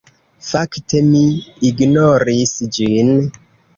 [0.45, 1.21] Fakte mi
[1.71, 3.13] ignoris ĝin.